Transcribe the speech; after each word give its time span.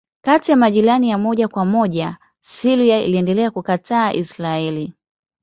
Kati 0.21 0.51
ya 0.51 0.57
majirani 0.57 1.09
ya 1.09 1.17
moja 1.17 1.47
kwa 1.47 1.65
moja 1.65 2.17
Syria 2.41 3.01
iliendelea 3.01 3.51
kukataa 3.51 4.13
Israeli. 4.13 4.93